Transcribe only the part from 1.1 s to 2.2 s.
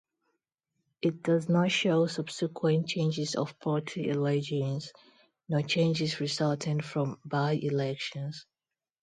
does not show